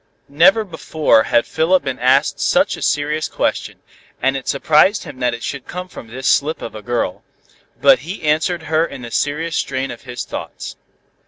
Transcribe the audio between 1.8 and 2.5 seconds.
been asked